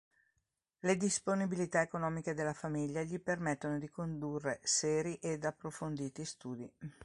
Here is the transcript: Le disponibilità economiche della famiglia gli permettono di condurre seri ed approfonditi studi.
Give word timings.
Le 0.79 0.97
disponibilità 0.97 1.79
economiche 1.79 2.33
della 2.33 2.53
famiglia 2.55 3.03
gli 3.03 3.19
permettono 3.19 3.77
di 3.77 3.87
condurre 3.87 4.59
seri 4.63 5.13
ed 5.21 5.43
approfonditi 5.45 6.25
studi. 6.25 6.73